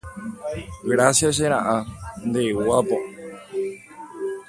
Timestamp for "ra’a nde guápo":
1.53-2.97